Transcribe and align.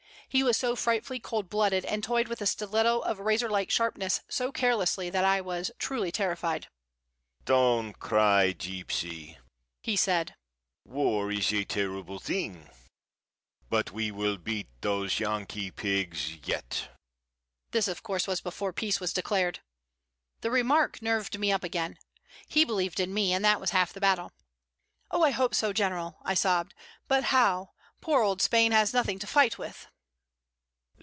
He 0.33 0.43
was 0.43 0.55
so 0.55 0.77
frightfully 0.77 1.19
cold 1.19 1.49
blooded, 1.49 1.83
and 1.83 2.01
toyed 2.01 2.29
with 2.29 2.39
a 2.39 2.45
stiletto 2.45 2.99
of 2.99 3.19
razor 3.19 3.49
like 3.49 3.69
sharpness 3.69 4.21
so 4.29 4.49
carelessly 4.49 5.09
that 5.09 5.25
I 5.25 5.41
was 5.41 5.71
truly 5.77 6.09
terrified. 6.09 6.69
"Don't 7.43 7.91
cry, 7.99 8.53
Gypsy," 8.53 9.35
he 9.83 9.97
said. 9.97 10.35
"War 10.85 11.33
is 11.33 11.51
a 11.51 11.65
terrible 11.65 12.17
thing, 12.17 12.69
but 13.69 13.91
we 13.91 14.09
will 14.09 14.37
beat 14.37 14.69
those 14.79 15.19
Yankee 15.19 15.69
pigs 15.69 16.35
yet." 16.47 16.87
This, 17.71 17.89
of 17.89 18.01
course, 18.01 18.25
was 18.25 18.39
before 18.39 18.71
peace 18.71 19.01
was 19.01 19.11
declared. 19.11 19.59
The 20.39 20.49
remark 20.49 21.01
nerved 21.01 21.37
me 21.37 21.51
up 21.51 21.65
again. 21.65 21.99
He 22.47 22.63
believed 22.63 23.01
in 23.01 23.13
me, 23.13 23.33
and 23.33 23.43
that 23.43 23.59
was 23.59 23.71
half 23.71 23.91
the 23.91 23.99
battle. 23.99 24.31
"Oh, 25.11 25.23
I 25.23 25.31
hope 25.31 25.53
so, 25.53 25.73
General," 25.73 26.19
I 26.23 26.35
sobbed. 26.35 26.73
"But 27.09 27.25
how? 27.35 27.71
Poor 27.99 28.23
old 28.23 28.41
Spain 28.41 28.71
has 28.71 28.93
nothing 28.93 29.19
to 29.19 29.27
fight 29.27 29.57
with." 29.57 29.87